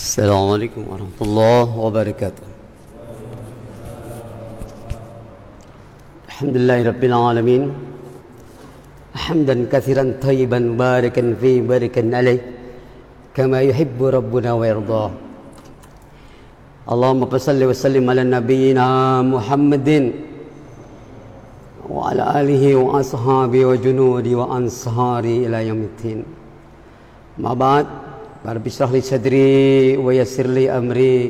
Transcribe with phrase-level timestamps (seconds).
[0.00, 2.46] السلام عليكم ورحمة الله وبركاته.
[6.28, 7.62] الحمد لله رب العالمين.
[9.24, 12.40] حمدا كثيرا طيبا باركا فيه باركا عليه
[13.36, 15.10] كما يحب ربنا ويرضاه.
[16.92, 18.88] اللهم صل وسلم على نبينا
[19.34, 19.88] محمد
[21.92, 26.20] وعلى آله وأصحابه وجنوده وأنصاره إلى يوم الدين.
[27.44, 27.86] ما بعد
[28.40, 31.28] Rabbi syrah li sadri wa yassir li amri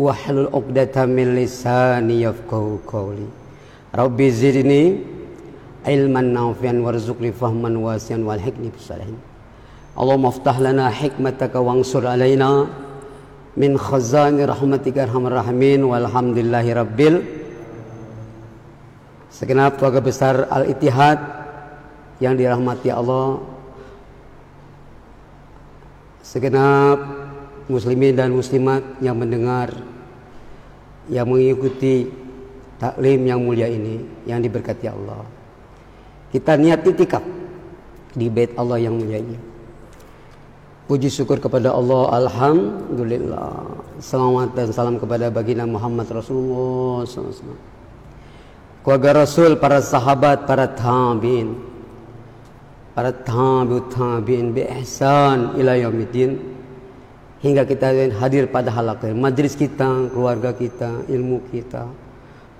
[0.00, 3.28] wahlul 'uqdatam min lisani yafqahu qawli.
[3.92, 5.04] Rabbi zidni
[5.84, 9.20] ilman nafi'an warzuqni fahman wasi'an wal hikmi bisalihin.
[9.96, 12.68] Allahumma aftah lana hikmataka wansur alaina
[13.56, 17.24] min khazani rahmatika arhamar rahimin walhamdulillahi rabbil
[19.32, 21.16] segenap keluarga besar Al-Ittihad
[22.20, 23.40] yang dirahmati Allah
[26.26, 26.98] segenap
[27.70, 29.70] muslimin dan muslimat yang mendengar
[31.06, 32.10] yang mengikuti
[32.82, 35.22] taklim yang mulia ini yang diberkati Allah.
[36.34, 37.22] Kita niat itikaf
[38.18, 39.38] di bait Allah yang mulia ini.
[40.86, 43.58] Puji syukur kepada Allah Alhamdulillah
[43.98, 47.58] Selamat dan salam kepada baginda Muhammad Rasulullah SAW
[48.86, 51.58] Keluarga Rasul, para sahabat, para tabi'in
[52.96, 56.40] para tabi'ut tabi'in bi ihsan ila yaumiddin
[57.44, 61.84] hingga kita hadir pada halak majlis kita, keluarga kita, ilmu kita,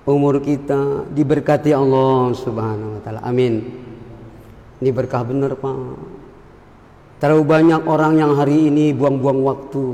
[0.05, 3.25] umur kita diberkati Allah Subhanahu wa taala.
[3.25, 3.65] Amin.
[4.77, 5.97] Ini berkah benar, Pak.
[7.17, 9.85] Terlalu banyak orang yang hari ini buang-buang waktu.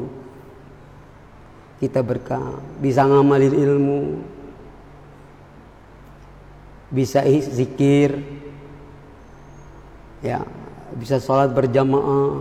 [1.80, 4.02] Kita berkah, bisa ngamalin ilmu,
[6.91, 8.42] bisa zikir,
[10.24, 10.42] ya
[10.96, 12.32] bisa sholat berjamaah.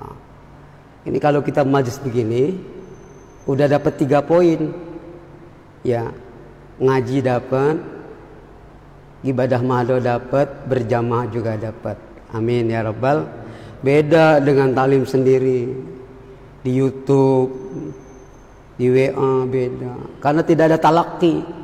[0.00, 0.16] Nah,
[1.06, 2.56] ini kalau kita majlis begini
[3.44, 4.72] udah dapat tiga poin.
[5.82, 6.14] Ya
[6.78, 7.74] ngaji dapat
[9.26, 12.00] ibadah mahdo dapat berjamaah juga dapat
[12.32, 13.28] amin ya rabbal.
[13.82, 15.68] Beda dengan talim sendiri.
[16.62, 17.50] Di YouTube
[18.78, 20.22] di WA beda.
[20.22, 21.61] Karena tidak ada talaki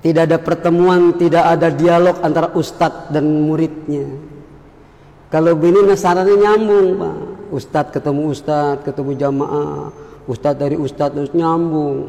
[0.00, 4.08] tidak ada pertemuan, tidak ada dialog antara ustadz dan muridnya.
[5.28, 7.16] Kalau begini nasarannya nyambung, Pak.
[7.52, 9.92] Ustadz ketemu ustadz, ketemu jamaah.
[10.24, 12.08] Ustadz dari ustadz terus nyambung.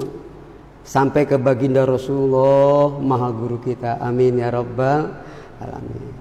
[0.88, 4.02] Sampai ke baginda Rasulullah, maha guru kita.
[4.02, 5.12] Amin ya Rabbal
[5.62, 6.16] Alamin.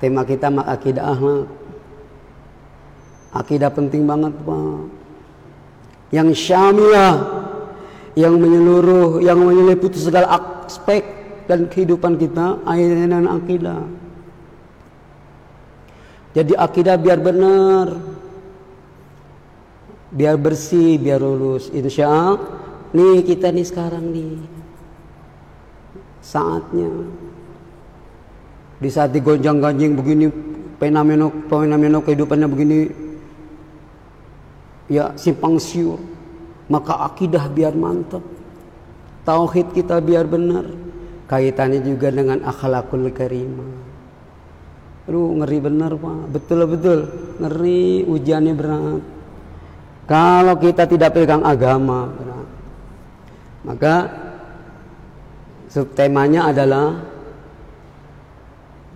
[0.00, 1.46] Tema kita mak akidah akhlak.
[3.36, 4.80] Akidah penting banget, Pak.
[6.10, 7.39] Yang syamiah
[8.18, 11.02] yang menyeluruh, yang menyeliputi segala aspek
[11.46, 13.82] dan kehidupan kita, ayat dan akidah.
[16.30, 17.98] Jadi akidah biar benar,
[20.14, 21.70] biar bersih, biar lulus.
[21.74, 22.38] Insya Allah,
[22.94, 24.38] nih kita nih sekarang nih
[26.22, 26.90] saatnya.
[28.80, 30.26] Di saat digonjang-ganjing begini,
[30.78, 32.78] fenomena fenomena kehidupannya begini,
[34.90, 36.09] ya simpang siur
[36.70, 38.22] maka akidah biar mantap
[39.24, 40.66] tauhid kita biar benar.
[41.30, 43.70] Kaitannya juga dengan akhlakul karimah.
[45.06, 46.18] Aduh ngeri benar pak.
[46.34, 46.98] Betul betul.
[47.38, 49.02] Ngeri ujiannya berat.
[50.10, 52.48] Kalau kita tidak pegang agama berat.
[53.62, 53.94] Maka
[55.70, 56.98] subtemanya adalah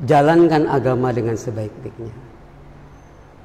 [0.02, 2.10] jalankan agama dengan sebaik-baiknya.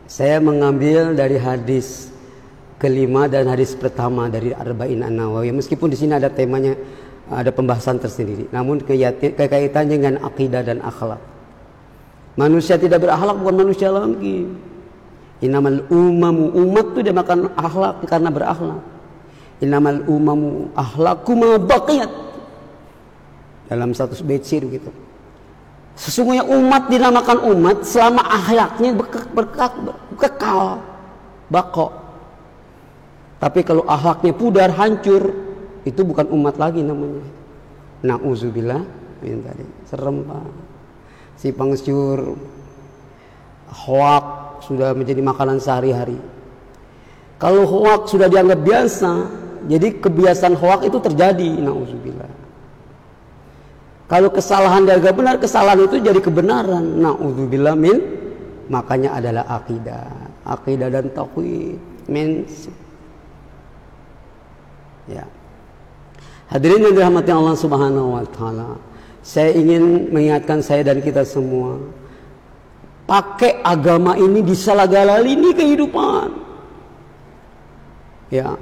[0.10, 2.10] Saya mengambil dari hadis
[2.80, 5.52] kelima dan hadis pertama dari Arba'in An-Nawawi.
[5.52, 6.74] Meskipun di sini ada temanya
[7.30, 11.22] ada pembahasan tersendiri, namun kekaitannya dengan akidah dan akhlak.
[12.40, 14.50] Manusia tidak berakhlak bukan manusia lagi.
[15.44, 18.82] Inamal umamu umat itu dia makan akhlak karena berakhlak.
[19.60, 22.10] Inamal umamu akhlakuma baqiyat.
[23.68, 24.90] Dalam satu bait gitu.
[26.00, 28.96] Sesungguhnya umat dinamakan umat selama akhlaknya
[29.36, 30.80] berkekal,
[31.52, 31.99] bako.
[33.40, 35.32] Tapi kalau akhlaknya pudar, hancur,
[35.88, 37.24] itu bukan umat lagi namanya.
[38.04, 38.84] Nauzubillah
[39.24, 39.66] min tadi.
[39.88, 40.48] Serem Pak.
[41.40, 42.36] Si pangsyur
[43.72, 44.26] hoak
[44.68, 46.20] sudah menjadi makanan sehari-hari.
[47.40, 49.12] Kalau hoak sudah dianggap biasa,
[49.72, 51.64] jadi kebiasaan hoak itu terjadi.
[51.64, 52.32] Nauzubillah.
[54.12, 57.00] Kalau kesalahan dianggap benar, kesalahan itu jadi kebenaran.
[57.00, 57.98] Nauzubillah min
[58.68, 60.12] makanya adalah akidah.
[60.44, 61.80] Akidah dan tauhid.
[62.10, 62.44] Men
[65.10, 65.26] Ya.
[66.54, 68.78] Hadirin yang dirahmati Allah Subhanahu wa taala.
[69.26, 71.78] Saya ingin mengingatkan saya dan kita semua
[73.10, 76.30] pakai agama ini di segala lini kehidupan.
[78.30, 78.54] Ya.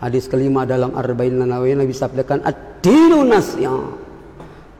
[0.00, 3.28] Hadis kelima dalam Arba'in Nanawi Nabi sabdakan ad-dinu.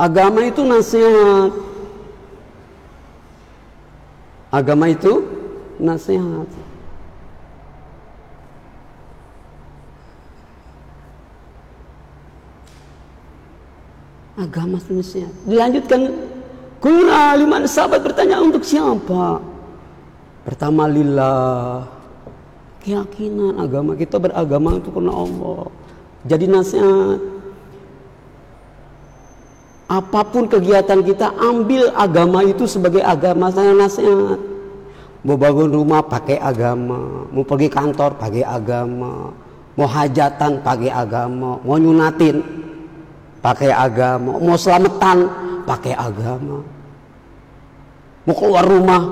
[0.00, 1.52] Agama itu nasihat.
[4.48, 5.20] Agama itu
[5.76, 6.48] nasihat.
[14.40, 15.28] Agama nasihat.
[15.44, 16.08] Dilanjutkan
[16.80, 19.36] Kuna lima sahabat bertanya untuk siapa?
[20.48, 21.84] Pertama lillah.
[22.80, 25.68] Keyakinan agama kita beragama itu karena Allah.
[26.24, 27.20] Jadi nasihat.
[29.92, 34.40] Apa pun kegiatan kita ambil agama itu sebagai agama saya nasihat.
[35.20, 39.28] Mau bangun rumah pakai agama, mau pergi kantor pakai agama,
[39.76, 42.40] mau hajatan pakai agama, mau nyunatin
[43.40, 45.28] pakai agama, mau selamatan
[45.64, 46.60] pakai agama.
[48.28, 49.02] Mau keluar rumah,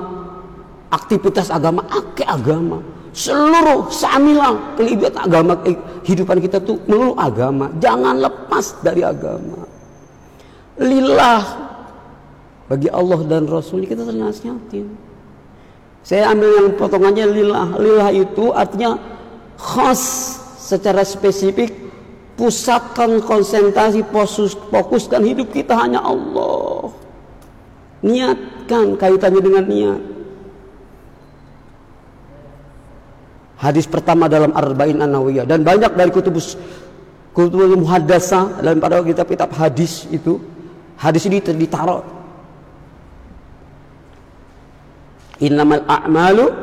[0.93, 2.79] aktivitas agama, pakai agama.
[3.09, 7.73] Seluruh samilah kelibat agama kehidupan kita tuh melulu agama.
[7.81, 9.65] Jangan lepas dari agama.
[10.77, 11.41] Lillah
[12.69, 14.93] bagi Allah dan Rasul kita ternasihatin.
[16.05, 17.67] Saya ambil yang potongannya lillah.
[17.81, 18.95] Lillah itu artinya
[19.57, 21.88] khas secara spesifik
[22.39, 26.87] pusatkan konsentrasi fokus, fokuskan hidup kita hanya Allah.
[27.99, 30.01] Niatkan kaitannya dengan niat.
[33.59, 36.55] Hadis pertama dalam Arba'in An-Nawiyah dan banyak dari kutubus
[37.35, 40.39] kutubus muhaddasa dalam pada kitab-kitab hadis itu
[40.95, 42.07] hadis ini ditaruh.
[45.43, 46.55] Innamal a'malu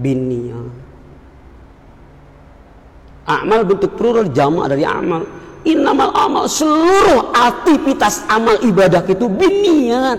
[0.00, 0.77] binniyat
[3.28, 5.20] Amal bentuk plural jamak dari amal.
[5.68, 10.16] Innamal amal seluruh aktivitas amal ibadah itu biniat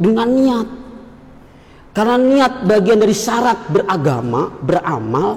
[0.00, 0.68] dengan niat.
[1.92, 5.36] Karena niat bagian dari syarat beragama, beramal.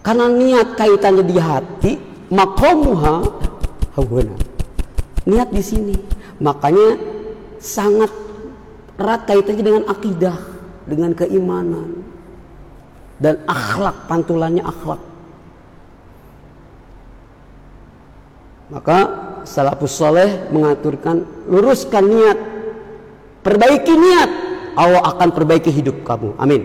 [0.00, 1.92] Karena niat kaitannya di hati,
[2.32, 3.16] makomuha.
[5.28, 5.92] Niat di sini.
[6.40, 6.96] Makanya
[7.60, 8.08] sangat
[8.96, 10.38] erat kaitannya dengan akidah,
[10.88, 12.07] dengan keimanan
[13.18, 15.02] dan akhlak pantulannya akhlak.
[18.68, 18.98] Maka
[19.48, 22.38] salafus soleh mengaturkan luruskan niat.
[23.42, 24.30] Perbaiki niat.
[24.78, 26.36] Allah akan perbaiki hidup kamu.
[26.38, 26.62] Amin.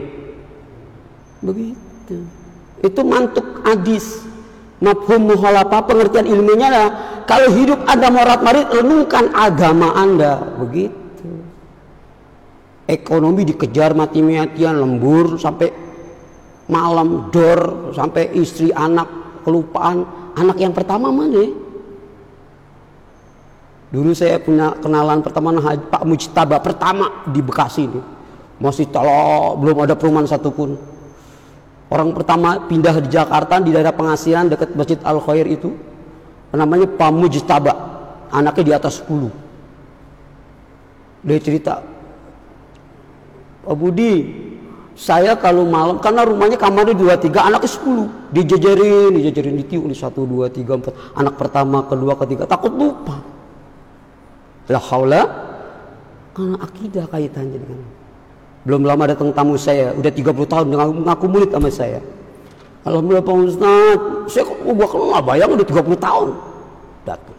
[1.41, 2.27] Begitu.
[2.83, 4.21] Itu mantuk hadis.
[4.83, 6.91] Mafhum muhalapa pengertian ilmunya adalah
[7.23, 10.43] kalau hidup anda morat marit renungkan agama anda.
[10.59, 11.01] Begitu.
[12.83, 15.71] Ekonomi dikejar mati-matian lembur sampai
[16.73, 19.05] malam dor sampai istri anak
[19.45, 20.01] kelupaan.
[20.33, 21.45] Anak yang pertama mana?
[23.93, 28.01] Dulu saya punya kenalan pertama Pak Mujtaba pertama di Bekasi ini.
[28.57, 30.73] Masih tolong belum ada perumahan satupun.
[31.93, 35.77] Orang pertama pindah di Jakarta di daerah pengasihan dekat Masjid Al Khair itu.
[36.49, 37.73] Namanya Pak Mujtaba.
[38.33, 39.43] Anaknya di atas 10
[41.23, 41.79] dia cerita
[43.63, 44.13] Pak Budi
[44.93, 48.07] saya kalau malam karena rumahnya kamarnya dua tiga anaknya sepuluh.
[48.29, 50.93] Dijejerin dijejerin ditiup di satu dua tiga empat.
[51.17, 52.45] Anak pertama kedua ketiga.
[52.45, 53.17] Takut lupa.
[54.69, 55.21] La haula
[56.37, 57.81] karena akidah kaitannya dengan
[58.63, 59.91] belum lama datang tamu saya.
[59.97, 61.99] Udah 30 tahun dengan ngaku murid sama saya.
[62.87, 63.97] Alhamdulillah Pak Ustaz.
[64.31, 66.29] Saya kok gua nggak bayang udah 30 tahun.
[67.03, 67.37] Datang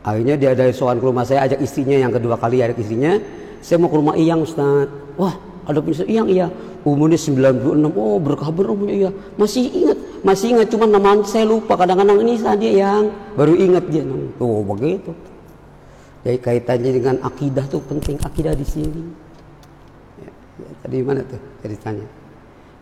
[0.00, 1.96] akhirnya dia dari soal ke rumah saya ajak istrinya.
[1.96, 3.20] Yang kedua kali ajak istrinya
[3.60, 4.88] saya mau ke rumah Iyang Ustaz.
[5.20, 5.36] Wah
[5.68, 6.48] ada punya Iyang iya.
[6.80, 9.10] Umurnya 96 oh berkah umurnya iya.
[9.36, 11.76] Masih ingat masih ingat cuma nama saya lupa.
[11.76, 14.04] Kadang-kadang ini saja yang baru ingat dia.
[14.40, 15.12] Oh begitu.
[16.20, 18.20] Jadi kaitannya dengan akidah tuh penting.
[18.20, 19.02] Akidah di sini.
[20.20, 22.06] Ya, ya, tadi mana tuh ceritanya?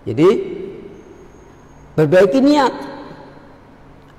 [0.06, 0.28] Jadi
[1.94, 2.74] perbaiki niat.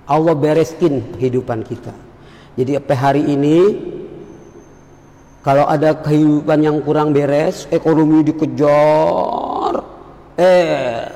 [0.10, 1.94] Allah bereskin kehidupan kita.
[2.58, 3.58] Jadi apa hari ini
[5.40, 9.74] kalau ada kehidupan yang kurang beres, ekonomi dikejar,
[10.36, 11.08] eh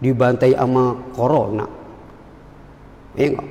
[0.00, 1.66] dibantai sama corona.
[3.16, 3.48] Iya enggak?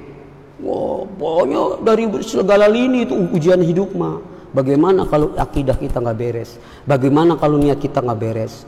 [0.62, 4.22] Wah, pokoknya dari segala lini itu ujian hidup mah.
[4.55, 6.55] Bagaimana kalau akidah kita nggak beres?
[6.88, 8.63] Bagaimana kalau niat kita nggak beres?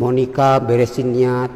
[0.00, 1.52] Mau nikah beresin niat,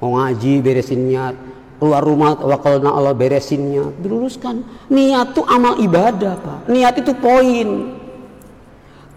[0.00, 1.36] mau ngaji beresin niat,
[1.82, 3.90] keluar rumah wakalna Allah beresinnya.
[3.98, 4.62] Diluruskan.
[4.86, 6.70] Niat itu amal ibadah pak.
[6.70, 7.98] Niat itu poin.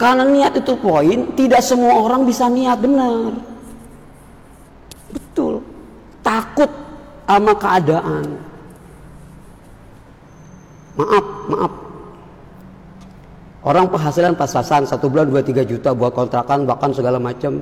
[0.01, 3.37] Karena niat itu poin tidak semua orang bisa niat benar.
[5.13, 5.61] Betul.
[6.25, 6.73] Takut
[7.29, 8.25] sama keadaan.
[10.97, 11.73] Maaf, maaf.
[13.61, 17.61] Orang penghasilan pas-pasan satu bulan dua tiga juta buat kontrakan bahkan segala macam.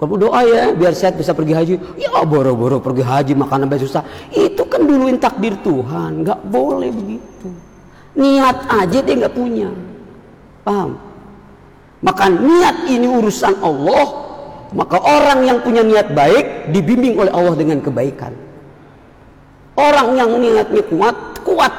[0.00, 1.74] Kalau doa ya biar sehat bisa pergi haji.
[2.00, 4.02] Ya boro-boro pergi haji makan sampai susah.
[4.32, 6.24] Itu kan duluin takdir Tuhan.
[6.24, 7.52] Nggak boleh begitu.
[8.16, 9.68] Niat aja dia nggak punya.
[10.64, 10.96] Paham?
[12.00, 14.08] Maka niat ini urusan Allah.
[14.72, 18.32] Maka orang yang punya niat baik dibimbing oleh Allah dengan kebaikan.
[19.76, 21.72] Orang yang niatnya kuat, kuat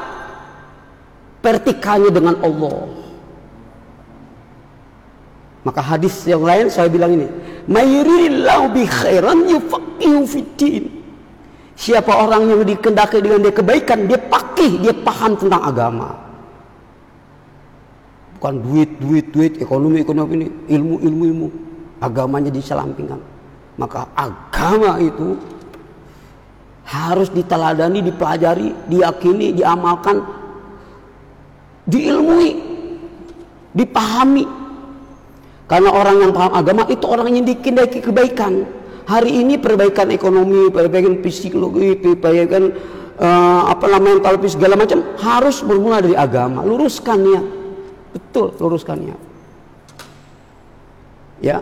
[1.41, 2.85] vertikalnya dengan Allah.
[5.61, 7.29] Maka hadis yang lain saya bilang ini,
[7.67, 10.83] mayuridillahu bi khairan yufaqihu fiddin.
[11.77, 16.13] Siapa orang yang dikendaki dengan dia kebaikan, dia pakih, dia paham tentang agama.
[18.37, 21.47] Bukan duit, duit, duit, ekonomi, ekonomi ini, ilmu, ilmu, ilmu.
[22.01, 23.17] Agamanya diselampingkan.
[23.77, 25.37] Maka agama itu
[26.85, 30.21] harus diteladani, dipelajari, diyakini, diamalkan,
[31.89, 32.51] diilmui,
[33.73, 34.45] dipahami,
[35.71, 38.67] karena orang yang paham agama itu orang yang dikendaki kebaikan.
[39.07, 42.75] Hari ini perbaikan ekonomi, perbaikan psikologi, perbaikan
[43.15, 46.67] uh, apa namanya mental segala macam harus bermula dari agama.
[46.67, 47.41] Luruskan ya,
[48.11, 49.17] betul luruskan ya.
[51.39, 51.57] Ya,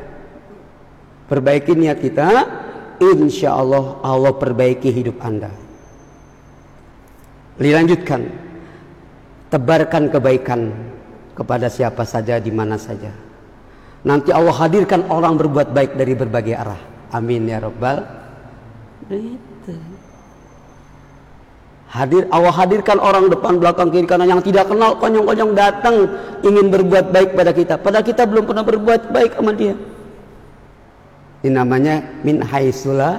[1.30, 2.50] perbaiki niat kita,
[2.98, 5.54] insya Allah Allah perbaiki hidup anda.
[7.62, 8.26] Dilanjutkan,
[9.54, 10.74] tebarkan kebaikan
[11.38, 13.29] kepada siapa saja di mana saja.
[14.00, 16.80] Nanti Allah hadirkan orang berbuat baik dari berbagai arah.
[17.12, 18.00] Amin ya Rabbal.
[19.10, 19.74] Itu.
[21.90, 26.06] Hadir Allah hadirkan orang depan belakang kiri kanan yang tidak kenal konyong-konyong datang
[26.46, 27.82] ingin berbuat baik pada kita.
[27.82, 29.74] Padahal kita belum pernah berbuat baik sama dia.
[31.42, 33.18] Ini namanya min haisula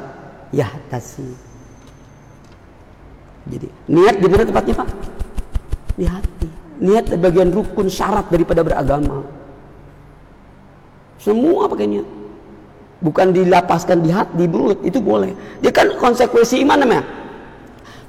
[0.55, 1.35] yahtasi.
[3.51, 4.89] Jadi niat di mana tempatnya Pak?
[5.99, 6.49] Di hati.
[6.79, 9.40] Niat bagian rukun syarat daripada beragama.
[11.21, 12.09] Semua pakai niat.
[13.01, 15.33] Bukan dilapaskan di hati, di mulut, itu boleh.
[15.61, 17.05] Dia kan konsekuensi iman namanya.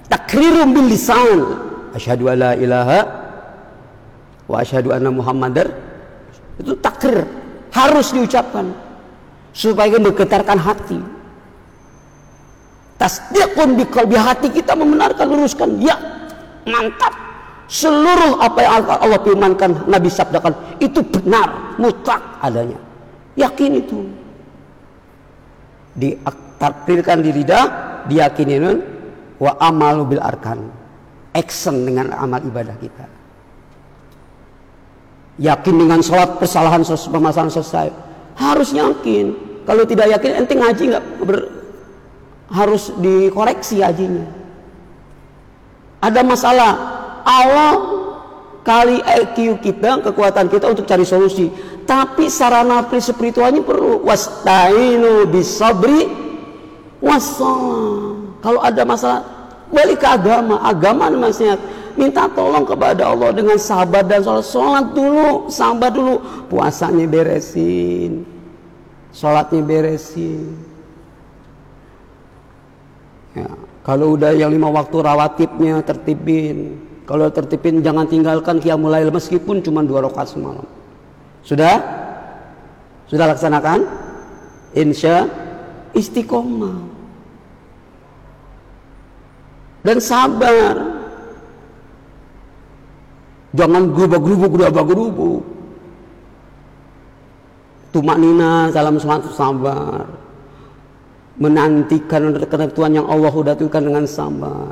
[0.08, 1.40] Takrirum bil lisan.
[1.96, 3.00] Asyhadu alla ilaha
[4.48, 5.72] wa asyhadu anna muhammadar.
[6.60, 7.24] Itu takrir.
[7.72, 8.72] Harus diucapkan.
[9.56, 11.00] Supaya bergetarkan hati.
[13.00, 15.80] Tasdiqun di kalbi hati kita membenarkan, luruskan.
[15.80, 15.96] Ya,
[16.68, 17.16] mantap.
[17.72, 20.52] Seluruh apa yang Allah firmankan, Nabi sabdakan,
[20.84, 22.91] itu benar, mutlak adanya.
[23.40, 24.00] Yakin itu.
[25.96, 27.66] Ditakdirkan di lidah,
[28.08, 28.58] diyakini
[29.40, 30.68] wa amalu bil arkan.
[31.32, 33.08] Action dengan amal ibadah kita.
[35.40, 37.88] Yakin dengan sholat persalahan permasalahan selesai.
[38.36, 39.32] Harus yakin.
[39.64, 41.06] Kalau tidak yakin, ente ngaji nggak
[42.52, 44.28] harus dikoreksi hajinya.
[46.04, 46.72] Ada masalah.
[47.22, 48.01] Allah
[48.62, 51.50] kali IQ kita, kekuatan kita untuk cari solusi.
[51.86, 56.08] Tapi sarana spiritualnya perlu wastainu bisabri
[57.02, 58.38] wassalam.
[58.42, 59.22] Kalau ada masalah
[59.70, 61.58] balik ke agama, agama maksudnya
[61.98, 64.46] minta tolong kepada Allah dengan sabar dan sholat.
[64.46, 66.16] Sholat dulu, sabar dulu,
[66.48, 68.24] puasanya beresin,
[69.12, 70.58] sholatnya beresin.
[73.32, 73.48] Ya,
[73.88, 79.84] kalau udah yang lima waktu rawatibnya tertibin, kalau tertipin jangan tinggalkan qiyamul lail meskipun cuma
[79.84, 80.64] dua rakaat semalam.
[81.44, 81.76] Sudah?
[83.12, 83.84] Sudah laksanakan?
[84.72, 85.28] Insya
[85.92, 86.80] istiqomah.
[89.84, 91.04] Dan sabar.
[93.60, 95.44] Jangan gerubuk-gerubuk, gerubuk-gerubuk.
[97.92, 100.08] Tumak nina, salam semangat sabar.
[101.36, 104.72] Menantikan ketentuan yang Allah sudah tentukan dengan sabar.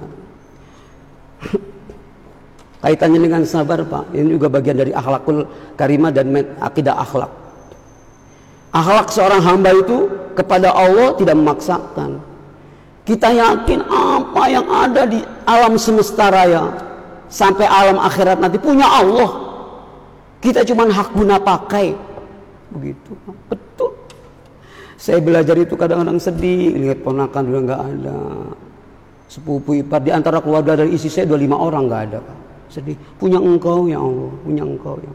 [2.79, 5.43] Kaitannya dengan sabar Pak, ini juga bagian dari akhlakul
[5.75, 6.31] karimah dan
[6.63, 7.27] akidah akhlak.
[8.71, 12.24] Akhlak seorang hamba itu kepada Allah tidak memaksakan.
[13.03, 16.71] Kita yakin apa yang ada di alam semesta raya
[17.27, 19.27] sampai alam akhirat nanti punya Allah.
[20.39, 21.91] Kita cuma hak guna pakai.
[22.71, 23.12] Begitu.
[23.51, 23.91] Betul.
[24.95, 28.17] Saya belajar itu kadang-kadang sedih lihat ponakan udah nggak ada.
[29.27, 32.19] Sepupu ipar di antara keluarga dari isi saya dua lima orang nggak ada.
[32.24, 32.95] Pak sedih.
[33.17, 34.31] Punya engkau ya Allah.
[34.45, 35.13] Punya engkau ya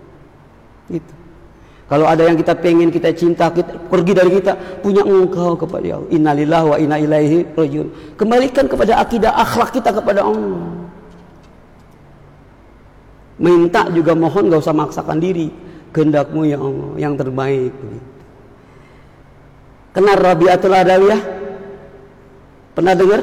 [0.92, 1.14] itu
[1.84, 6.08] kalau ada yang kita pengen kita cinta kita pergi dari kita punya engkau kepada Allah.
[6.16, 8.16] Innalillah wa inna ilaihi rajiun.
[8.16, 10.64] Kembalikan kepada akidah akhlak kita kepada Allah.
[13.36, 15.52] Minta juga mohon gak usah maksakan diri.
[15.92, 17.76] Kehendakmu ya Allah yang terbaik.
[19.92, 21.20] Kenal Rabiatul Adawiyah?
[22.74, 23.20] Pernah dengar?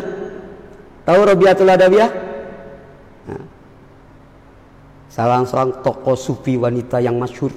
[1.10, 2.31] Tahu Rabiatul Adawiyah
[5.12, 7.52] salah seorang tokoh sufi wanita yang masyhur.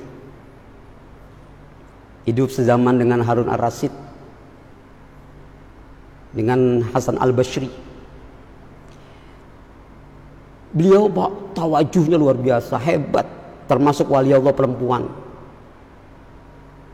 [2.26, 3.94] Hidup sezaman dengan Harun Ar-Rasyid.
[6.34, 7.70] Dengan Hasan Al-Bashri.
[10.74, 13.28] Beliau pak tawajuhnya luar biasa hebat.
[13.70, 15.06] Termasuk wali Allah perempuan.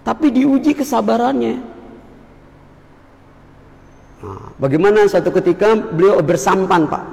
[0.05, 1.57] Tapi diuji kesabarannya.
[4.21, 7.05] Nah, bagaimana satu ketika beliau bersampan pak?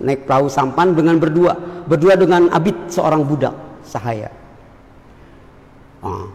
[0.00, 1.52] Naik perahu sampan dengan berdua
[1.90, 3.50] berdua dengan Abid seorang budak
[3.82, 4.30] sahaya.
[6.06, 6.30] Nah,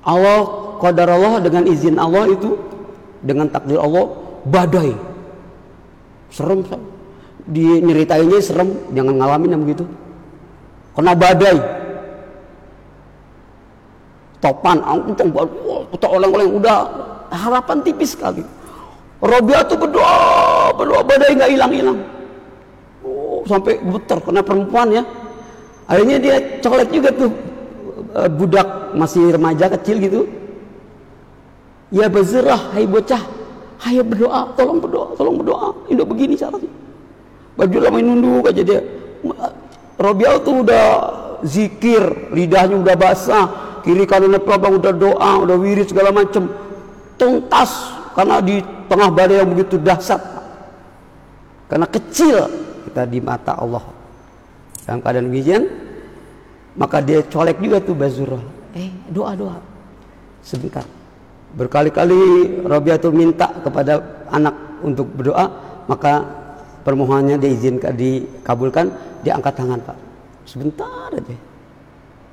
[0.00, 0.40] Allah
[0.80, 2.56] qadar Allah dengan izin Allah itu
[3.20, 4.08] dengan takdir Allah
[4.48, 4.96] badai.
[6.32, 6.64] Serem
[7.44, 9.84] di nyeritainnya serem jangan ngalamin yang begitu.
[10.96, 11.60] Kena badai.
[14.40, 15.28] Topan angkutan
[15.92, 16.78] kita oleng-oleng udah
[17.28, 18.40] harapan tipis sekali.
[19.20, 21.98] Robiah tuh berdoa berdoa badai nggak hilang-hilang
[23.48, 25.02] sampai gemeter karena perempuan ya
[25.88, 27.30] akhirnya dia colek juga tuh
[28.12, 30.20] eh, budak masih remaja kecil gitu
[31.88, 33.38] ya bezerah hai bocah
[33.86, 35.70] Ayo berdoa, tolong berdoa, tolong berdoa.
[35.86, 36.70] Ini begini caranya.
[37.54, 38.80] Baju lama nunduk aja dia.
[39.94, 40.86] Robial tuh udah
[41.46, 43.46] zikir, lidahnya udah basah,
[43.86, 46.50] kiri kanannya pelabang udah doa, udah wirid segala macem.
[47.14, 47.70] Tuntas
[48.18, 50.22] karena di tengah badai yang begitu dahsyat.
[51.70, 52.50] Karena kecil
[52.98, 53.86] kita di mata Allah.
[54.82, 55.62] Dalam keadaan demikian,
[56.74, 58.42] maka dia colek juga tuh Bazurah.
[58.74, 59.62] Eh, doa doa.
[60.42, 60.82] Sebentar
[61.48, 62.18] Berkali-kali
[62.66, 64.02] Rabiatul minta kepada
[64.34, 65.46] anak untuk berdoa,
[65.86, 66.26] maka
[66.82, 68.90] permohonannya diizinkan dikabulkan,
[69.22, 69.98] dia angkat tangan, Pak.
[70.42, 71.36] Sebentar aja.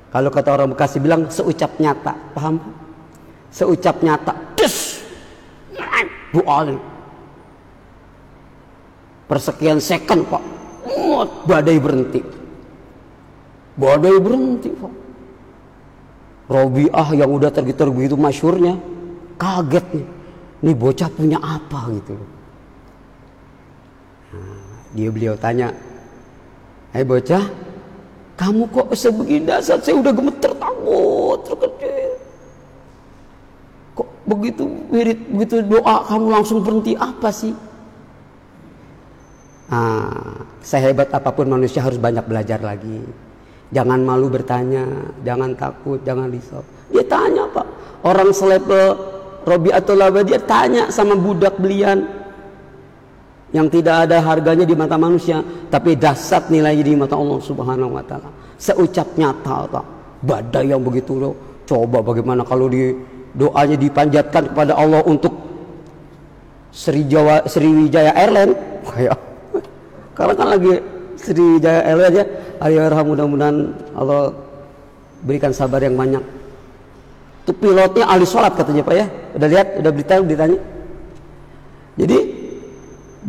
[0.10, 2.58] Kalau kata orang Bekasi bilang seucap nyata, paham?
[3.54, 5.00] Seucap nyata, des,
[6.34, 6.76] doa
[9.30, 10.55] Persekian second, Pak.
[11.46, 12.22] Badai berhenti.
[13.76, 14.94] Badai berhenti, Pak.
[16.46, 18.78] Robiah yang udah tergitar begitu masyurnya
[19.42, 20.08] kaget nih.
[20.66, 22.16] Ini bocah punya apa gitu
[24.34, 25.70] nah, dia beliau tanya
[26.96, 27.44] Hai bocah
[28.40, 29.80] kamu kok sebegini dasar?
[29.84, 32.20] Saya udah gemeter takut terkejut.
[33.96, 36.96] Kok begitu wirid begitu doa kamu langsung berhenti?
[36.96, 37.52] Apa sih
[39.66, 43.02] Nah, sehebat apa pun manusia harus banyak belajar lagi.
[43.74, 44.86] Jangan malu bertanya,
[45.26, 46.62] jangan takut, jangan risau.
[46.94, 47.66] Dia tanya pak,
[48.06, 52.02] orang selevel Robi'atul dia tanya sama budak belian
[53.54, 58.02] yang tidak ada harganya di mata manusia tapi dasar nilainya di mata Allah Subhanahu wa
[58.02, 58.34] taala.
[58.58, 59.86] Seucap nyata tak
[60.26, 61.62] badai yang begitu loh.
[61.70, 62.90] Coba bagaimana kalau di
[63.38, 65.38] doanya dipanjatkan kepada Allah untuk
[66.74, 69.14] Sriwijaya Airline kayak
[70.16, 70.80] karena kan lagi
[71.20, 72.26] Sriwijaya Airline ya
[72.64, 73.58] ayo mudah-mudahan
[73.94, 74.32] Allah
[75.22, 76.24] berikan sabar yang banyak
[77.46, 79.06] itu pilotnya ahli sholat katanya Pak ya.
[79.38, 80.58] Udah lihat, udah berita, ditanya.
[81.94, 82.18] Jadi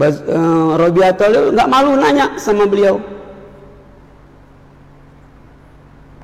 [0.01, 2.97] uh, Robiatul nggak malu nanya sama beliau.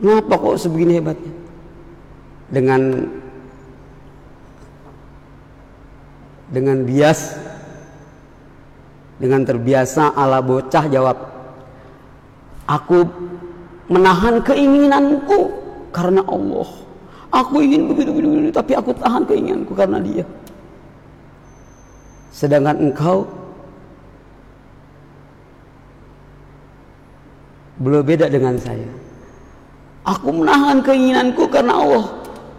[0.00, 1.32] Kenapa kok sebegini hebatnya?
[2.48, 2.80] Dengan
[6.48, 7.36] dengan bias
[9.22, 11.14] dengan terbiasa ala bocah jawab
[12.66, 13.06] aku
[13.86, 15.54] menahan keinginanku
[15.94, 16.82] karena Allah
[17.32, 20.20] Aku ingin begitu, begitu, begitu, tapi aku tahan keinginanku karena dia.
[22.28, 23.24] Sedangkan engkau
[27.80, 28.84] belum beda dengan saya.
[30.04, 32.06] Aku menahan keinginanku karena Allah.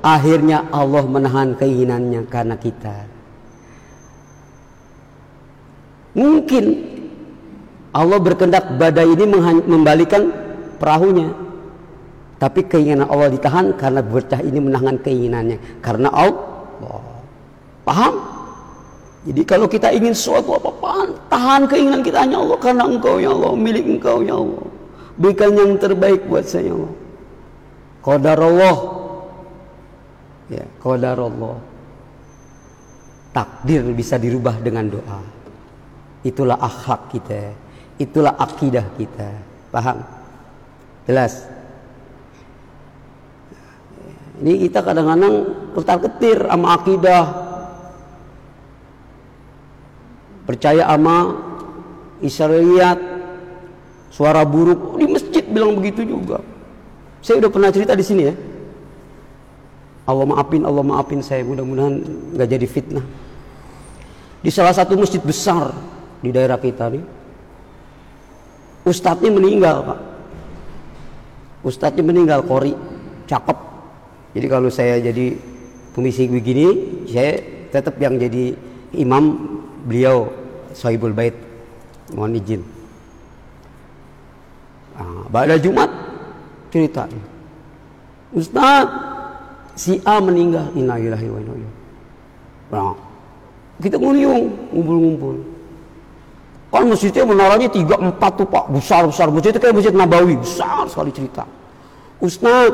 [0.02, 3.13] Akhirnya Allah menahan keinginannya karena kita.
[6.14, 6.66] Mungkin
[7.94, 9.26] Allah berkendak badai ini
[9.66, 10.30] membalikan
[10.82, 11.30] perahunya.
[12.42, 15.80] Tapi keinginan Allah ditahan karena bercah ini menahan keinginannya.
[15.80, 17.02] Karena Allah.
[17.84, 18.14] Paham?
[19.24, 23.56] Jadi kalau kita ingin sesuatu apa-apaan, tahan keinginan kita hanya Allah karena Engkau ya Allah,
[23.56, 24.68] milik Engkau ya Allah.
[25.16, 26.94] Berikan yang terbaik buat saya ya Allah.
[28.04, 28.78] Qadar Allah.
[30.52, 31.56] Ya, qadar Allah.
[33.32, 35.43] Takdir bisa dirubah dengan doa.
[36.24, 37.52] Itulah akhlak kita.
[38.00, 39.30] Itulah akidah kita.
[39.70, 40.02] Paham?
[41.04, 41.44] Jelas?
[44.40, 45.36] Ini kita kadang-kadang
[45.76, 47.24] ketar ketir sama akidah.
[50.44, 51.18] Percaya sama
[52.20, 53.00] Israeliat,
[54.12, 56.40] suara buruk di masjid bilang begitu juga.
[57.24, 58.36] Saya udah pernah cerita di sini ya.
[60.04, 61.48] Allah maafin, Allah maafin saya.
[61.48, 62.04] Mudah-mudahan
[62.36, 63.06] nggak jadi fitnah.
[64.44, 65.72] Di salah satu masjid besar
[66.24, 67.04] di daerah kita nih,
[68.88, 70.00] ustadznya meninggal pak.
[71.68, 72.72] Ustadznya meninggal kori,
[73.28, 73.58] cakep.
[74.36, 75.36] Jadi kalau saya jadi
[75.92, 76.68] pemisi begini,
[77.08, 77.40] saya
[77.72, 78.56] tetap yang jadi
[78.96, 79.36] imam
[79.84, 80.32] beliau
[80.72, 81.36] Sohibul Bait.
[82.12, 82.62] Mohon izin.
[84.94, 85.90] Nah, pada Jumat
[86.70, 87.08] cerita.
[88.34, 88.90] Ustaz,
[89.78, 90.74] si A meninggal.
[90.74, 91.54] Innalillahi wa inna
[92.74, 92.98] Nah,
[93.78, 95.53] kita ngunyung, ngumpul-ngumpul.
[96.74, 100.90] Kan masjidnya menaranya tiga empat tuh pak besar besar masjid itu kayak masjid Nabawi besar
[100.90, 101.46] sekali cerita.
[102.18, 102.74] Ustaz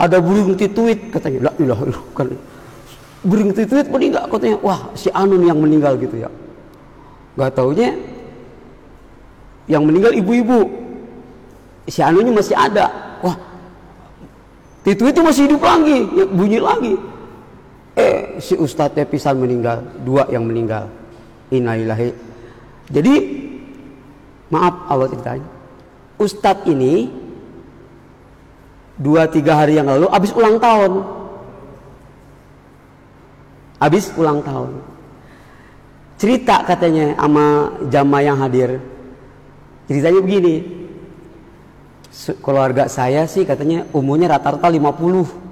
[0.00, 1.52] ada burung tituit katanya.
[1.52, 1.76] La ilah
[2.16, 2.32] kan
[3.20, 4.56] burung tituit meninggal katanya.
[4.64, 6.32] Wah si Anun yang meninggal gitu ya.
[7.36, 7.92] Gak taunya
[9.68, 10.64] yang meninggal ibu-ibu.
[11.92, 12.88] Si Anunnya masih ada.
[13.20, 13.36] Wah
[14.88, 16.96] tituit itu masih hidup lagi, ya, bunyi lagi.
[17.92, 20.88] Eh si Ustadznya pisan meninggal, dua yang meninggal.
[21.52, 22.25] Innalillahi
[22.86, 23.14] jadi
[24.50, 25.48] maaf Allah ceritanya.
[26.16, 27.10] Ustadz ini
[28.96, 30.92] dua tiga hari yang lalu habis ulang tahun.
[33.76, 34.80] Habis ulang tahun.
[36.16, 38.80] Cerita katanya sama jamaah yang hadir.
[39.84, 40.54] Ceritanya begini.
[42.40, 45.44] Keluarga saya sih katanya umurnya rata-rata 50.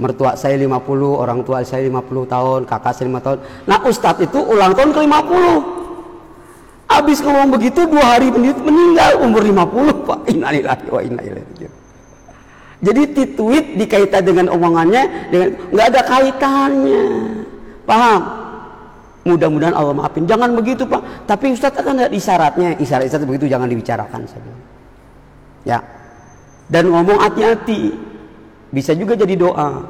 [0.00, 0.80] Mertua saya 50,
[1.12, 3.38] orang tua saya 50 tahun, kakak saya 5 tahun.
[3.68, 5.89] Nah Ustadz itu ulang tahun ke 50.
[7.00, 10.20] Habis ngomong begitu dua hari meninggal umur 50 Pak.
[10.28, 11.64] Innalillahi wa inna ilaihi
[12.84, 17.04] Jadi di tweet dikaitan dengan omongannya dengan nggak ada kaitannya.
[17.88, 18.20] Paham?
[19.24, 20.28] Mudah-mudahan Allah maafin.
[20.28, 21.24] Jangan begitu Pak.
[21.24, 22.76] Tapi Ustadz akan ada isyaratnya.
[22.76, 24.52] Isyarat-isyarat begitu jangan dibicarakan saja.
[25.64, 25.80] Ya.
[26.68, 27.96] Dan ngomong hati-hati.
[28.76, 29.88] Bisa juga jadi doa.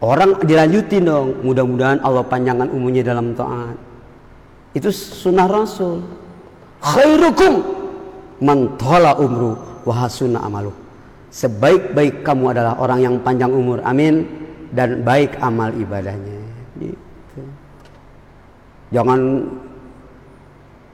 [0.00, 1.44] Orang dilanjutin dong.
[1.44, 3.76] Mudah-mudahan Allah panjangkan umurnya dalam taat.
[4.74, 6.02] Itu sunnah Rasul.
[6.82, 7.62] Khairukum
[8.42, 9.54] man tola umru
[9.86, 10.04] wa
[10.42, 10.74] amalu.
[11.34, 13.82] Sebaik-baik kamu adalah orang yang panjang umur.
[13.86, 14.26] Amin.
[14.74, 16.38] Dan baik amal ibadahnya.
[16.78, 17.42] Gitu.
[18.90, 19.46] Jangan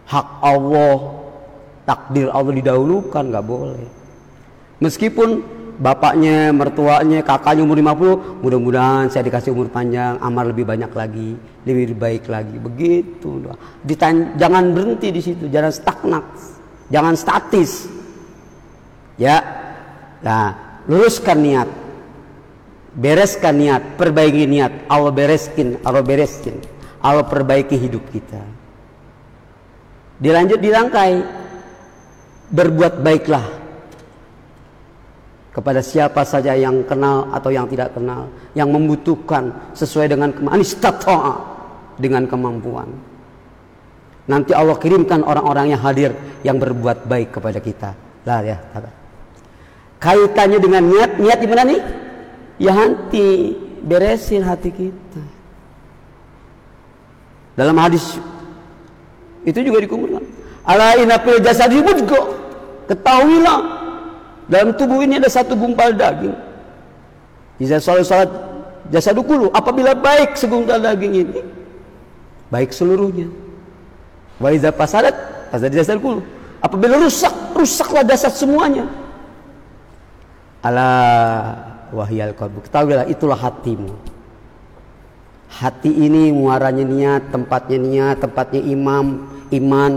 [0.04, 0.96] hak Allah,
[1.88, 3.88] takdir Allah didahulukan, nggak boleh.
[4.80, 5.44] Meskipun
[5.80, 11.96] bapaknya, mertuanya, kakaknya umur 50, mudah-mudahan saya dikasih umur panjang, amal lebih banyak lagi, lebih
[11.96, 12.60] baik lagi.
[12.60, 13.48] Begitu.
[14.36, 16.24] Jangan berhenti di situ, jangan stagnan.
[16.92, 17.88] Jangan statis.
[19.16, 19.40] Ya.
[20.20, 21.68] Nah, luruskan niat.
[22.90, 24.84] Bereskan niat, perbaiki niat.
[24.90, 26.60] Allah bereskin, Allah bereskin.
[27.00, 28.42] Allah perbaiki hidup kita.
[30.20, 31.40] Dilanjut dirangkai.
[32.50, 33.59] Berbuat baiklah
[35.60, 41.36] kepada siapa saja yang kenal atau yang tidak kenal yang membutuhkan sesuai dengan kemampuan
[42.00, 42.88] dengan kemampuan.
[44.24, 47.92] Nanti Allah kirimkan orang-orang yang hadir yang berbuat baik kepada kita.
[48.24, 48.56] Lah ya
[50.00, 51.80] kaitannya dengan niat niat di mana nih
[52.56, 53.52] ya hati
[53.84, 55.22] beresin hati kita.
[57.52, 58.16] Dalam hadis
[59.44, 60.24] itu juga dikumpulkan.
[60.64, 60.96] Ala
[61.44, 61.84] jasadi
[62.88, 63.79] ketahuilah
[64.50, 66.34] dalam tubuh ini ada satu gumpal daging.
[67.62, 68.30] Jika salat salat
[68.90, 69.48] jasa dukulu.
[69.54, 71.40] Apabila baik segumpal daging ini,
[72.50, 73.30] baik seluruhnya.
[74.42, 75.14] Wa iza pasadat,
[75.54, 76.26] pasad jasa dukulu.
[76.58, 78.90] Apabila rusak, rusaklah dasar semuanya.
[80.60, 81.56] Allah
[81.94, 82.66] wahyal qalbu.
[82.66, 83.96] Ketahuilah itulah hatimu.
[85.50, 89.92] Hati ini muaranya niat, tempatnya niat, tempatnya imam, iman,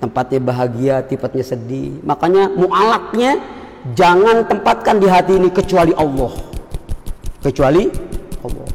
[0.00, 2.00] tempatnya bahagia, tempatnya sedih.
[2.02, 3.38] Makanya mualaknya
[3.92, 6.32] jangan tempatkan di hati ini kecuali Allah.
[7.44, 7.84] Kecuali
[8.42, 8.68] Allah.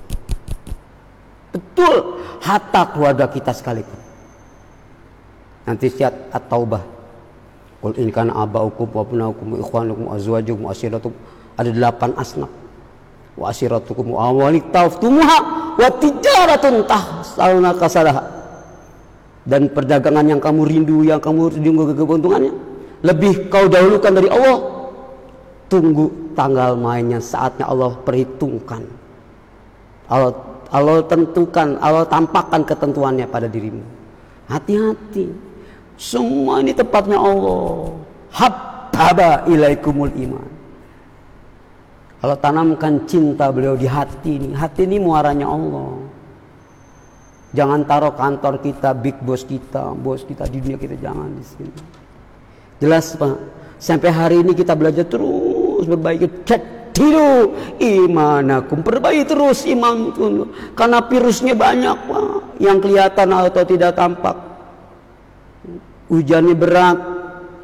[1.52, 1.96] Betul,
[2.46, 4.00] hatta keluarga kita sekalipun.
[5.66, 6.94] Nanti siat at-taubah.
[7.82, 11.18] Qul in kana abaukum wa abnaukum wa ikhwanukum wa azwajukum wa asiratukum
[11.58, 12.50] ada delapan asnaf.
[13.36, 15.38] Wa asiratukum wa awali taftumuha
[15.76, 18.22] wa tijaratun tahsaluna kasalaha
[19.46, 22.54] dan perdagangan yang kamu rindu yang kamu rindu keuntungannya
[23.06, 24.58] lebih kau dahulukan dari Allah.
[25.66, 28.86] Tunggu tanggal mainnya saatnya Allah perhitungkan.
[30.10, 30.34] Allah
[30.70, 33.82] Allah tentukan Allah tampakkan ketentuannya pada dirimu.
[34.50, 35.30] Hati-hati.
[35.98, 37.94] Semua ini tepatnya Allah.
[38.34, 40.48] Habbaba ilaikumul iman.
[42.22, 44.50] Allah tanamkan cinta beliau di hati ini.
[44.54, 46.15] Hati ini muaranya Allah
[47.56, 51.72] Jangan taruh kantor kita, big boss kita, bos kita di dunia kita jangan di sini.
[52.84, 53.36] Jelas Pak.
[53.80, 56.28] Sampai hari ini kita belajar terus berbaiki.
[56.96, 58.84] Tiru imanakum.
[58.84, 60.48] Perbaiki terus iman itu.
[60.76, 62.60] Karena virusnya banyak Pak.
[62.60, 64.36] Yang kelihatan atau tidak tampak.
[66.12, 67.00] Hujannya berat.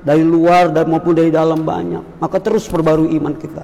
[0.02, 2.18] dari luar dan maupun dari dalam banyak.
[2.18, 3.62] Maka terus perbarui iman kita.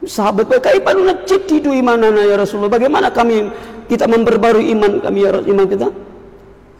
[0.00, 3.52] Sahabat berkata, "Imanuna citidu imanana ya Rasulullah." Bagaimana kami
[3.84, 5.88] kita memperbarui iman kami ya iman kita?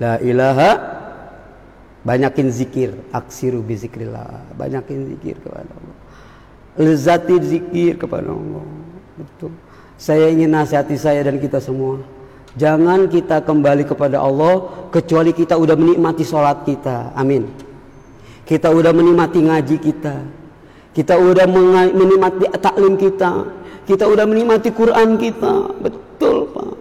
[0.01, 0.71] La ilaha
[2.01, 4.57] banyakin zikir, aksiru bi zikrillah.
[4.57, 5.97] Banyakin zikir kepada Allah.
[6.81, 8.65] Lezati zikir kepada Allah.
[9.21, 9.53] Betul.
[10.01, 12.01] Saya ingin nasihati saya dan kita semua.
[12.57, 17.13] Jangan kita kembali kepada Allah kecuali kita udah menikmati sholat kita.
[17.13, 17.45] Amin.
[18.49, 20.40] Kita udah menikmati ngaji kita.
[20.91, 21.47] Kita udah
[21.95, 23.47] menikmati taklim kita.
[23.87, 25.71] Kita udah menikmati Quran kita.
[25.79, 26.75] Betul, Pak.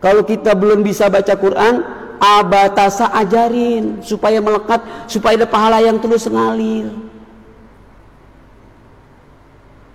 [0.00, 1.74] Kalau kita belum bisa baca Quran,
[2.20, 6.92] abatasa ajarin supaya melekat, supaya ada pahala yang terus mengalir.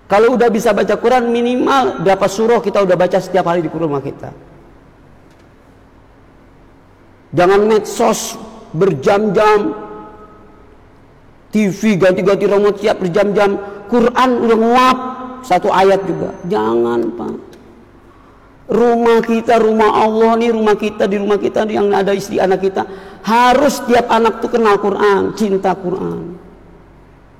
[0.05, 4.01] Kalau udah bisa baca Quran minimal berapa surah kita udah baca setiap hari di rumah
[4.05, 4.29] kita.
[7.33, 8.37] Jangan medsos
[8.69, 9.73] berjam-jam
[11.55, 13.55] TV ganti-ganti remote siap berjam-jam.
[13.87, 14.97] Quran udah nguap
[15.39, 16.35] satu ayat juga.
[16.51, 17.35] Jangan pak.
[18.75, 22.83] Rumah kita rumah Allah nih rumah kita di rumah kita yang ada istri anak kita.
[23.23, 26.35] Harus setiap anak tuh kenal Quran cinta Quran.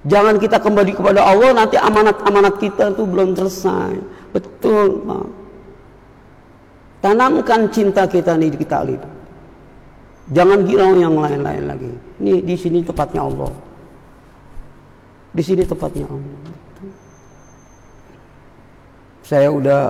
[0.07, 3.99] Jangan kita kembali kepada Allah nanti amanat-amanat kita tuh belum selesai.
[4.31, 5.27] Betul pak.
[7.03, 8.79] Tanamkan cinta kita nih di kita
[10.31, 11.91] jangan girau yang lain-lain lagi.
[12.23, 13.64] Ini di sini tepatnya Allah
[15.35, 16.53] di sini tempatnya Allah.
[19.27, 19.81] Saya udah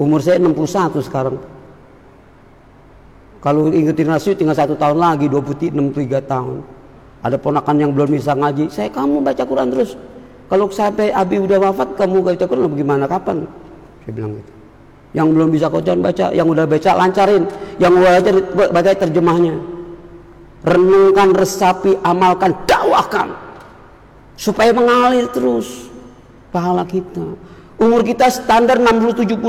[0.00, 1.36] umur saya 61 sekarang.
[3.44, 6.64] Kalau ingetin Rasul tinggal satu tahun lagi, 23 tahun.
[7.20, 10.00] Ada ponakan yang belum bisa ngaji, saya kamu baca Quran terus.
[10.48, 13.04] Kalau sampai Abi udah wafat, kamu baca Quran bagaimana?
[13.04, 13.44] Kapan?
[14.04, 14.52] Saya bilang gitu.
[15.14, 17.44] Yang belum bisa kau baca, yang udah baca lancarin,
[17.76, 18.30] yang udah baca,
[18.72, 19.54] baca terjemahnya.
[20.64, 23.43] Renungkan, resapi, amalkan, dakwahkan
[24.34, 25.90] supaya mengalir terus
[26.54, 27.34] pahala kita.
[27.78, 29.40] Umur kita standar 60 70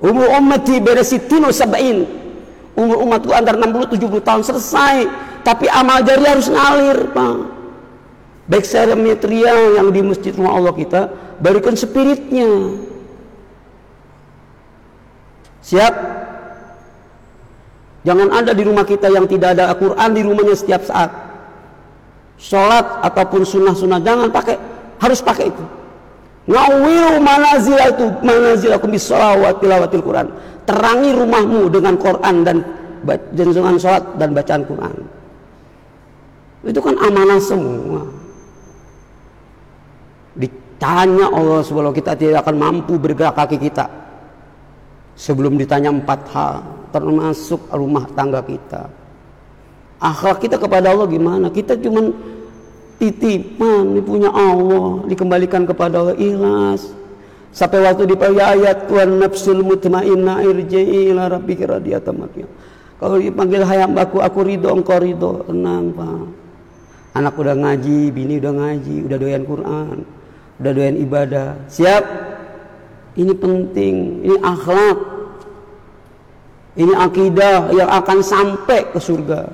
[0.00, 2.04] umur ummati beresitino sabain.
[2.76, 4.96] Umur umatku antara 60 70 tahun selesai.
[5.44, 7.36] Tapi amal jari harus ngalir Pak.
[8.46, 11.10] Baik secara material yang di masjid rumah Allah kita
[11.42, 12.78] berikan spiritnya.
[15.66, 15.94] Siap?
[18.06, 21.10] Jangan ada di rumah kita yang tidak ada Al-Quran di rumahnya setiap saat
[22.36, 24.56] sholat ataupun sunnah-sunnah jangan pakai
[25.00, 25.64] harus pakai itu.
[26.46, 30.26] Ngawiru manazil itu manazil aku bisolawat tilawatil Quran.
[30.62, 32.56] Terangi rumahmu dengan Quran dan
[33.34, 34.96] dengan sholat dan bacaan Quran.
[36.66, 38.02] Itu kan amanah semua.
[40.36, 43.86] Ditanya Allah subhanahu kita tidak akan mampu bergerak kaki kita.
[45.16, 46.54] Sebelum ditanya empat hal
[46.92, 49.05] termasuk rumah tangga kita
[50.00, 51.46] akhlak kita kepada Allah gimana?
[51.48, 52.12] Kita cuman
[52.96, 56.92] titipan punya Allah dikembalikan kepada Allah ikhlas.
[57.56, 62.20] Sampai waktu dipanggil ayat Tuhan nafsul mutmainna irji'i ila rabbika radiyatan
[62.96, 65.44] kalau dipanggil hayam aku aku ridho engkau ridho.
[65.44, 66.24] Tenang pak.
[67.16, 69.96] Anak udah ngaji bini udah ngaji udah doyan Quran
[70.60, 71.48] udah doyan ibadah.
[71.68, 72.04] Siap?
[73.16, 74.98] Ini penting ini akhlak.
[76.76, 79.48] Ini akidah yang akan sampai ke surga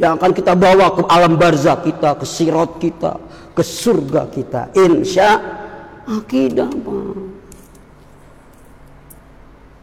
[0.00, 3.20] yang akan kita bawa ke alam barzah kita, ke sirot kita,
[3.52, 4.72] ke surga kita.
[4.72, 5.36] Insya
[6.08, 6.72] akidah.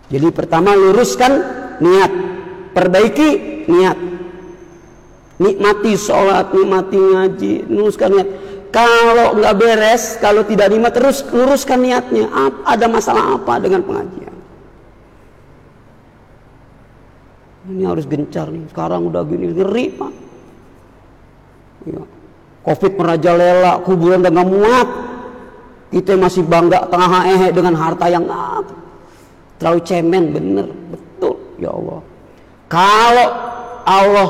[0.10, 1.32] Jadi pertama luruskan
[1.77, 2.12] niat,
[2.73, 3.30] perbaiki
[3.69, 3.97] niat.
[5.38, 8.30] Nikmati sholat, nikmati ngaji, luruskan niat.
[8.73, 12.25] Kalau nggak beres, kalau tidak nikmat terus luruskan niatnya.
[12.65, 14.37] Ada masalah apa dengan pengajian?
[17.67, 18.63] Ini harus gencar nih.
[18.71, 20.13] Sekarang udah gini ngeri pak.
[21.88, 22.03] Ya.
[22.67, 24.88] Covid merajalela, kuburan udah nggak muat.
[25.88, 28.60] Kita masih bangga tengah hehe dengan harta yang ah,
[29.56, 31.99] terlalu cemen bener betul ya Allah.
[32.67, 33.27] Kalau
[33.88, 34.27] Allah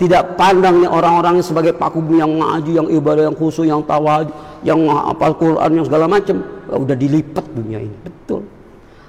[0.00, 4.24] tidak pandang nih orang-orang sebagai paku yang ngaji, yang ibadah, yang khusus, yang tawa,
[4.64, 8.42] yang apal Quran, yang segala macam, ya udah dilipat dunia ini betul.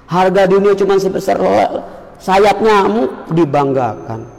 [0.06, 1.40] Harga dunia cuma sebesar
[2.20, 4.36] sayap nyamuk dibanggakan.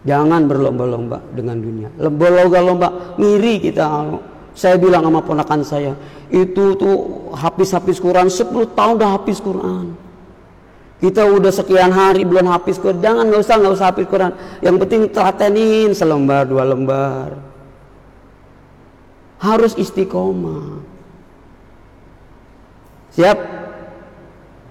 [0.00, 1.88] Jangan berlomba-lomba dengan dunia.
[1.92, 4.16] Berlomba-lomba ngiri kita.
[4.56, 5.92] Saya bilang sama ponakan saya,
[6.32, 9.94] itu tuh habis-habis Quran 10 tahun udah habis Quran.
[11.00, 13.00] Kita udah sekian hari belum habis Quran.
[13.00, 14.32] Jangan nggak usah nggak usah habis Quran.
[14.60, 17.40] Yang penting telatenin selembar dua lembar.
[19.40, 20.84] Harus istiqomah.
[23.16, 23.38] Siap?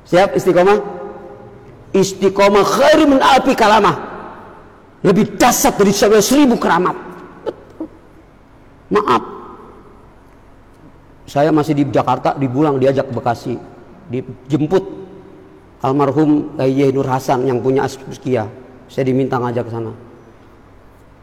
[0.06, 0.99] Siap istiqomah?
[1.96, 3.96] Istiqomah khairi min alfi kalamah
[5.06, 6.96] lebih dasar dari seribu keramat.
[8.90, 9.24] Maaf,
[11.30, 13.54] saya masih di Jakarta, di Bulang diajak ke Bekasi,
[14.10, 14.82] dijemput
[15.86, 18.50] almarhum Kiai Nur Hasan yang punya Askia.
[18.90, 19.94] Saya diminta ngajak ke sana.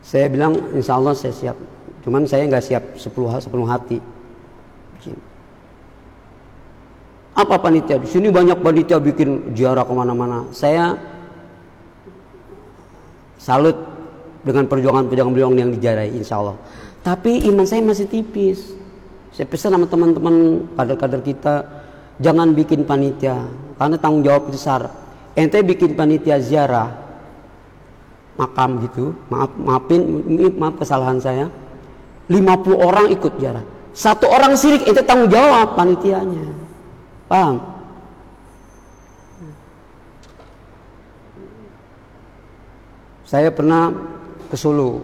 [0.06, 1.58] Saya bilang, insya Allah saya siap.
[2.06, 3.98] Cuman saya nggak siap sepuluh sepuluh hati.
[7.36, 8.00] Apa panitia?
[8.00, 10.48] Di sini banyak panitia bikin ziarah ke mana-mana.
[10.56, 10.96] Saya
[13.36, 13.76] salut
[14.40, 16.56] dengan perjuangan-perjuangan beliau yang dijarai, insya Allah.
[17.04, 18.72] Tapi iman saya masih tipis.
[19.36, 21.54] Saya pesan sama teman-teman kader-kader kita,
[22.24, 23.36] jangan bikin panitia
[23.76, 24.88] karena tanggung jawab besar.
[25.36, 26.88] Ente bikin panitia ziarah
[28.40, 30.24] makam gitu, maaf maafin
[30.56, 31.52] maaf kesalahan saya.
[32.32, 32.42] 50
[32.80, 33.62] orang ikut ziarah.
[33.92, 36.65] Satu orang sirik ente tanggung jawab panitianya.
[37.26, 37.58] Paham?
[43.26, 43.90] Saya pernah
[44.46, 45.02] ke Solo,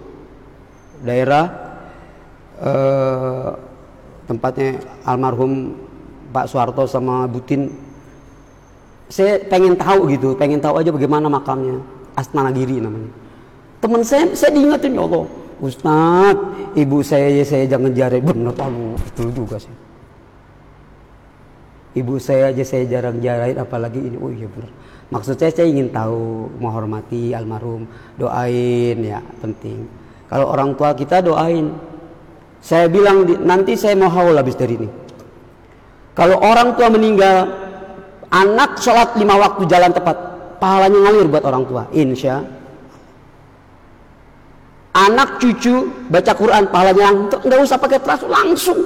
[1.03, 1.51] daerah
[2.63, 3.51] eh,
[4.31, 5.75] tempatnya almarhum
[6.31, 7.67] Pak Soeharto sama Butin
[9.13, 11.83] saya pengen tahu gitu pengen tahu aja bagaimana makamnya.
[12.13, 13.09] Astana-Giri namanya.
[13.81, 15.25] Teman saya saya diingatin ya Allah
[15.65, 16.37] Ustad
[16.77, 18.23] ibu saya ya saya jangan jari.
[18.23, 19.92] Benar tahu betul juga sih
[21.93, 24.73] ibu saya aja saya jarang jarain apalagi ini oh iya benar
[25.13, 27.85] maksud saya saya ingin tahu menghormati almarhum
[28.17, 29.85] doain ya penting
[30.33, 31.93] kalau orang tua kita doain
[32.63, 34.89] saya bilang nanti saya mau haul habis dari ini.
[36.15, 37.51] Kalau orang tua meninggal,
[38.31, 40.15] anak sholat lima waktu jalan tepat,
[40.63, 42.39] pahalanya ngalir buat orang tua, insya.
[44.95, 48.79] Anak cucu baca Quran, pahalanya nggak usah pakai terasa langsung.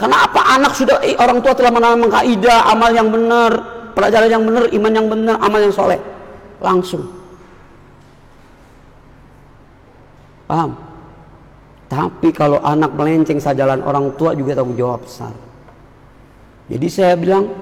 [0.00, 3.52] Kenapa anak sudah eh, orang tua telah menanam kaidah amal yang benar,
[3.92, 6.00] pelajaran yang benar, iman yang benar, amal yang soleh,
[6.58, 7.06] langsung.
[10.48, 10.74] Paham?
[11.92, 15.32] Tapi kalau anak melenceng sajalan orang tua juga tanggung jawab besar.
[16.72, 17.52] Jadi saya bilang,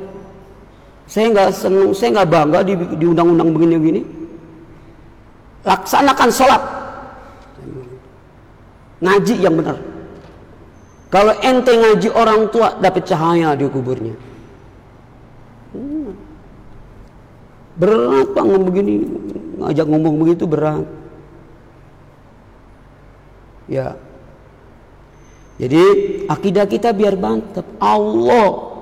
[1.10, 4.02] saya nggak senang, saya nggak bangga di, di undang-undang begini-begini.
[5.66, 6.62] Laksanakan sholat,
[9.02, 9.89] ngaji yang benar.
[11.10, 14.14] Kalau ente ngaji orang tua dapat cahaya di kuburnya.
[17.74, 18.94] Berat ngomong begini,
[19.58, 20.86] ngajak ngomong begitu berat.
[23.70, 23.94] Ya,
[25.60, 25.82] jadi
[26.24, 27.68] akidah kita biar mantap.
[27.76, 28.72] Allah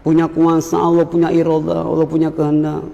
[0.00, 2.88] punya kuasa, Allah punya iroda, Allah punya kehendak.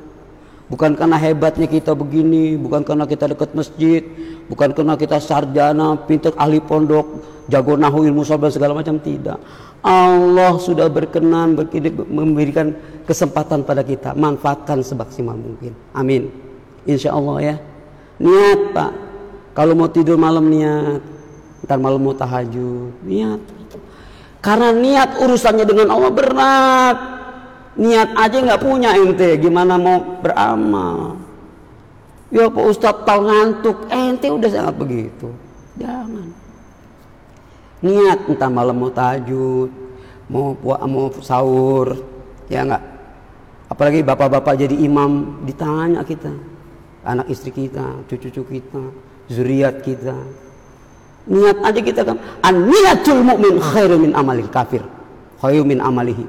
[0.66, 4.02] Bukan karena hebatnya kita begini, bukan karena kita dekat masjid,
[4.50, 7.06] bukan karena kita sarjana, pintar ahli pondok,
[7.46, 9.38] jago nahu ilmu sobat segala macam tidak.
[9.86, 11.54] Allah sudah berkenan
[12.10, 12.74] memberikan
[13.06, 15.76] kesempatan pada kita, manfaatkan semaksimal mungkin.
[15.94, 16.32] Amin.
[16.86, 17.56] Insya Allah ya.
[18.18, 18.92] Niat Pak.
[19.54, 21.16] Kalau mau tidur malam niat
[21.66, 23.42] ntar malam mau tahajud niat
[24.38, 26.98] karena niat urusannya dengan Allah berat
[27.74, 31.18] niat aja nggak punya ente gimana mau beramal
[32.36, 35.32] ya Pak Ustadz tau ngantuk ente udah sangat begitu
[35.80, 36.28] jangan
[37.80, 39.72] niat entah malam mau tahajud
[40.28, 41.96] mau puak mau sahur
[42.52, 42.84] ya enggak
[43.72, 46.32] apalagi bapak-bapak jadi imam ditanya kita
[47.08, 48.82] anak istri kita cucu-cucu kita
[49.32, 50.16] zuriat kita
[51.26, 52.16] Niat aja kita kan.
[52.38, 54.82] An-niyatul mu'min khairu min amalil kafir.
[55.42, 56.22] Khairu min amalihi.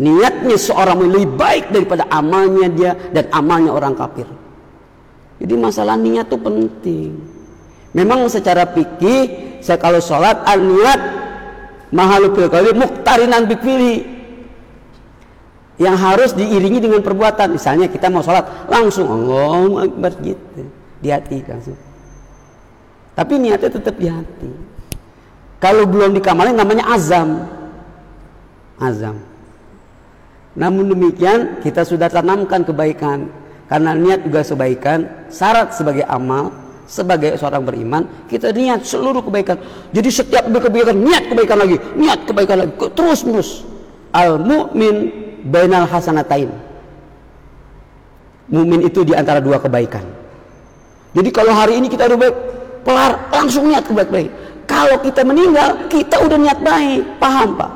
[0.00, 4.28] Niatnya seorang lebih baik daripada amalnya dia dan amalnya orang kafir.
[5.40, 7.10] Jadi masalah niat itu penting.
[7.96, 11.00] Memang secara fikih saya kalau sholat al niat
[11.90, 14.06] mahalu kali muktarinan bikfili
[15.80, 17.56] yang harus diiringi dengan perbuatan.
[17.56, 20.68] Misalnya kita mau sholat langsung Allah Akbar gitu
[21.00, 21.78] di hati langsung.
[23.16, 24.50] Tapi niatnya tetap di hati.
[25.60, 27.48] Kalau belum dikamalin namanya azam.
[28.80, 29.16] Azam.
[30.56, 33.28] Namun demikian kita sudah tanamkan kebaikan.
[33.70, 36.50] Karena niat juga sebaikan, syarat sebagai amal,
[36.90, 39.62] sebagai seorang beriman, kita niat seluruh kebaikan.
[39.94, 43.62] Jadi setiap kebaikan, niat kebaikan lagi, niat kebaikan lagi, terus menerus.
[44.10, 45.14] Al mu'min
[45.46, 46.50] bainal hasanatain.
[48.50, 50.02] Mumin itu di antara dua kebaikan.
[51.14, 52.34] Jadi kalau hari ini kita udah baik,
[52.84, 54.30] pelar langsung niat ke baik-baik
[54.70, 57.72] kalau kita meninggal kita udah niat baik paham pak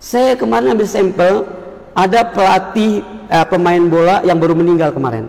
[0.00, 1.34] saya kemarin ambil sampel
[1.94, 5.26] ada pelatih eh, pemain bola yang baru meninggal kemarin.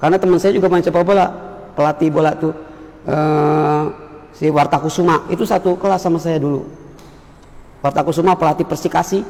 [0.00, 1.32] Karena teman saya juga main sepak bola.
[1.74, 2.52] Pelatih bola tuh
[3.08, 3.84] eh,
[4.36, 5.24] si Warta Kusuma.
[5.32, 6.64] Itu satu kelas sama saya dulu.
[7.80, 9.24] Warta Kusuma pelatih Persikasi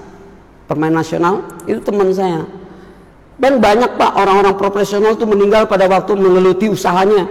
[0.66, 1.47] pemain nasional.
[1.66, 2.43] Itu teman saya.
[3.35, 7.26] Dan banyak pak orang-orang profesional itu meninggal pada waktu mengeluti usahanya.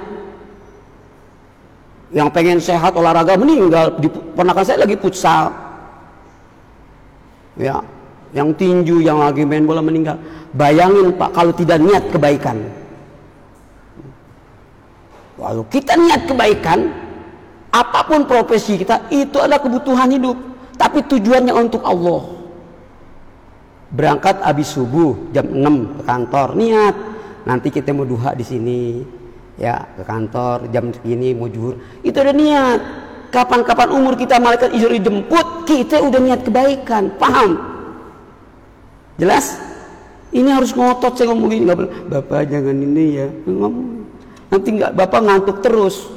[2.14, 3.98] Yang pengen sehat olahraga meninggal.
[3.98, 5.50] Di, ponakan saya lagi futsal.
[7.54, 7.80] Ya,
[8.34, 10.18] yang tinju, yang lagi main bola meninggal.
[10.54, 12.58] Bayangin pak kalau tidak niat kebaikan.
[15.38, 16.80] Kalau kita niat kebaikan,
[17.74, 20.38] apa pun profesi kita itu adalah kebutuhan hidup.
[20.74, 22.44] Tapi tujuannya untuk Allah
[23.94, 26.96] berangkat habis subuh jam 6 ke kantor niat
[27.46, 29.06] nanti kita mau duha di sini
[29.54, 32.82] ya ke kantor jam segini mau juhur itu ada niat
[33.30, 37.73] kapan-kapan umur kita malaikat izin jemput kita udah niat kebaikan paham
[39.18, 39.74] jelas?
[40.34, 41.70] Ini harus ngotot saya ngomong gini
[42.10, 43.30] bapak jangan ini ya.
[44.50, 46.10] Nanti nggak bapak ngantuk terus.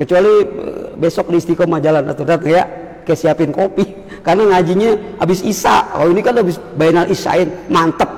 [0.00, 2.64] Kecuali eh, besok di istiqomah jalan atau ya
[3.04, 3.84] kayak siapin kopi.
[4.26, 6.00] Karena ngajinya habis isya.
[6.00, 7.52] Oh ini kan habis bayanal isyain.
[7.68, 8.08] Mantep.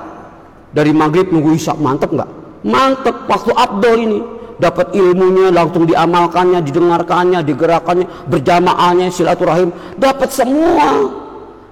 [0.70, 2.30] Dari maghrib nunggu isya mantep nggak?
[2.62, 3.26] Mantep.
[3.26, 4.18] Waktu abdul ini
[4.62, 9.74] dapat ilmunya langsung diamalkannya didengarkannya digerakannya berjamaahnya silaturahim.
[9.98, 11.10] Dapat semua.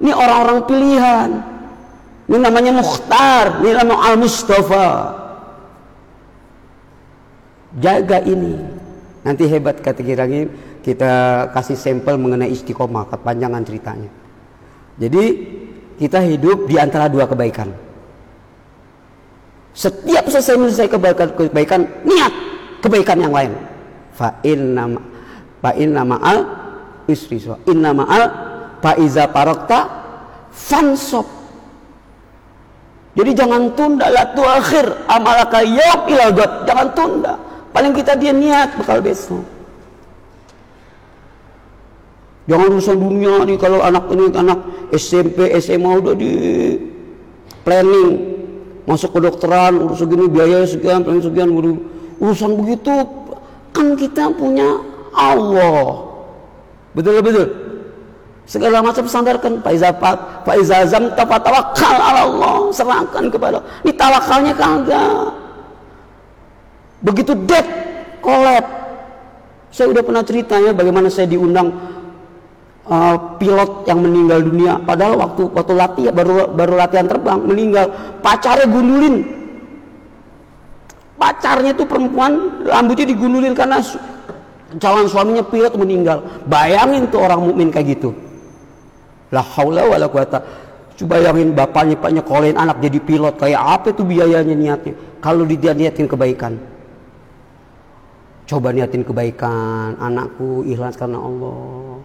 [0.03, 1.52] Ini orang-orang pilihan
[2.33, 4.89] ini namanya mukhtar ini namanya al mustafa
[7.77, 8.57] jaga ini
[9.21, 10.49] nanti hebat kata kiranya
[10.81, 14.11] kita kasih sampel mengenai istiqomah kepanjangan ceritanya
[14.97, 15.25] jadi
[15.97, 17.71] kita hidup di antara dua kebaikan.
[19.73, 22.33] Setiap selesai menyelesaikan kebaikan, kebaikan niat
[22.85, 23.53] kebaikan yang lain.
[24.13, 24.85] Fa inna
[25.65, 26.39] fa inna ma'al
[27.09, 27.57] isri so.
[27.65, 28.25] Inna ma'al
[28.85, 29.79] fa iza parokta
[30.53, 31.25] fansop.
[33.13, 35.05] Jadi jangan tunda la akhir.
[35.05, 36.33] Amalaka yaum ilal
[36.65, 37.35] Jangan tunda.
[37.73, 39.45] Paling kita dia niat bakal besok.
[42.49, 44.59] Jangan urusan dunia nih kalau anak ini anak
[44.93, 46.33] SMP, SMA udah di
[47.63, 48.35] planning.
[48.83, 51.55] Masuk kedokteran urus segini biaya sekian planning sekian
[52.19, 52.91] urusan begitu
[53.71, 54.83] kan kita punya
[55.15, 56.11] Allah.
[56.93, 57.62] Betul betul
[58.53, 59.65] segala macam sandarkan.
[59.65, 59.89] Faiza
[60.45, 65.33] Faiza zam tawakal Allah serahkan kepada ini tawakalnya kagak.
[67.01, 67.67] Begitu dead
[68.21, 68.63] collab
[69.73, 71.73] saya udah pernah ceritanya bagaimana saya diundang
[72.85, 74.77] uh, pilot yang meninggal dunia.
[74.85, 77.89] Padahal waktu waktu latihan baru baru latihan terbang meninggal.
[78.21, 79.41] Pacarnya gundulin.
[81.17, 83.81] Pacarnya itu perempuan rambutnya digundulin karena
[84.77, 86.21] calon suaminya pilot meninggal.
[86.45, 88.13] Bayangin tuh orang mukmin kayak gitu
[89.33, 90.39] la haula wala quwata
[90.93, 95.73] coba bayangin bapaknya paknya kolein anak jadi pilot kayak apa tuh biayanya niatnya kalau dia
[95.73, 96.61] niatin kebaikan
[98.45, 101.99] coba niatin kebaikan anakku ikhlas karena Allah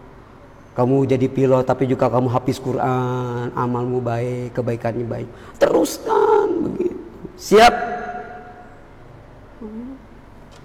[0.78, 5.26] kamu jadi pilot tapi juga kamu habis Quran, amalmu baik, kebaikannya baik.
[5.58, 7.02] Teruskan begitu.
[7.34, 7.74] Siap?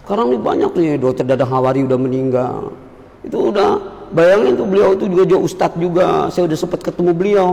[0.05, 2.77] Sekarang ini banyak nih dokter dadah Hawari udah meninggal.
[3.25, 3.81] Itu udah
[4.13, 6.29] bayangin tuh beliau itu juga jauh ustadz juga.
[6.29, 7.49] Saya udah sempat ketemu beliau.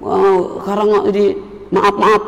[0.00, 1.24] Wow, sekarang jadi
[1.70, 2.22] maaf maaf.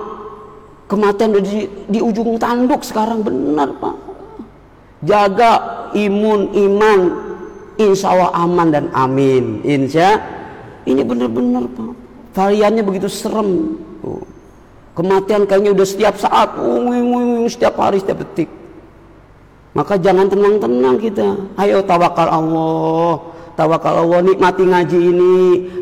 [0.86, 3.26] Kematian udah di, di ujung tanduk sekarang.
[3.26, 3.96] Benar pak.
[5.02, 5.52] Jaga
[5.96, 7.00] imun iman.
[7.76, 9.60] Insya Allah aman dan amin.
[9.60, 10.16] Insya
[10.88, 11.92] ini benar-benar Pak.
[12.32, 13.76] Variannya begitu serem.
[14.96, 16.56] Kematian kayaknya udah setiap saat.
[17.52, 18.48] Setiap hari setiap detik
[19.76, 21.36] maka jangan tenang-tenang kita.
[21.60, 23.36] Ayo tawakal Allah.
[23.52, 25.34] Tawakal Allah nikmati ngaji ini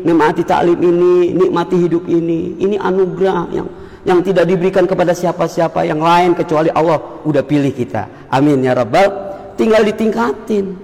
[0.03, 2.59] nikmati taklim ini nikmati hidup ini.
[2.59, 3.67] Ini anugerah yang
[4.03, 6.99] yang tidak diberikan kepada siapa-siapa yang lain kecuali Allah.
[7.23, 8.27] Udah pilih kita.
[8.27, 9.07] Amin ya rabbal.
[9.55, 10.75] Tinggal ditingkatin.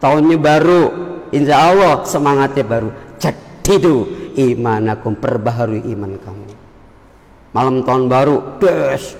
[0.00, 0.84] Tahunnya baru.
[1.36, 2.90] Insya Allah semangatnya baru.
[3.70, 3.94] Itu
[4.34, 6.44] imanakum perbaharui iman kamu.
[7.54, 9.14] Malam tahun baru des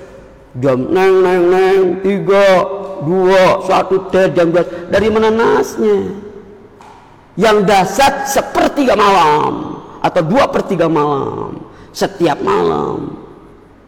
[0.58, 2.66] jam neng neng neng tiga
[3.06, 4.66] dua satu des jam dua.
[4.90, 6.10] Dari mana nasnya?
[7.38, 11.62] Yang dasar sepertiga malam atau dua per tiga malam
[11.94, 13.14] setiap malam.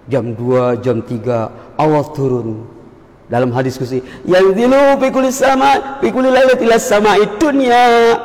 [0.07, 2.69] Jam dua jam tiga Allah turun.
[3.33, 8.19] Dalam hadis kursi yang dilu pikuli sama pikuli lailatil sama'i dunya.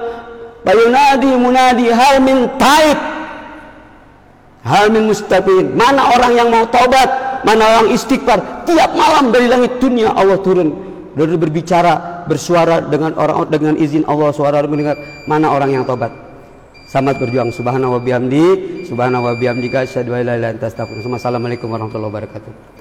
[0.67, 2.99] Bayunadi munadi hal min taib.
[4.67, 5.71] Hal min mustaqim.
[5.79, 10.87] Mana orang yang mau taubat mana orang istighfar tiap malam dari langit dunia Allah turun.
[11.17, 16.13] Lalu berbicara bersuara dengan orang dengan izin Allah suara mendengar mana orang yang taubat?
[16.87, 17.49] Selamat berjuang.
[17.49, 18.45] Subhanahu wa bihamdi
[18.87, 20.53] subhanahu wa bihamdika asyhadu an la ilaha
[21.67, 22.76] warahmatullahi wabarakatuh